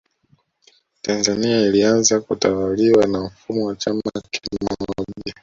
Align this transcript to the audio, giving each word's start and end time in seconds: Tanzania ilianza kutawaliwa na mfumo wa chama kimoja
Tanzania 1.01 1.61
ilianza 1.61 2.19
kutawaliwa 2.21 3.07
na 3.07 3.21
mfumo 3.23 3.65
wa 3.65 3.75
chama 3.75 4.01
kimoja 4.31 5.33